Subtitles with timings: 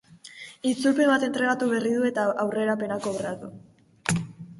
[0.69, 3.51] Itzulpen bat entregatu berri du eta aurrerapena kobratu.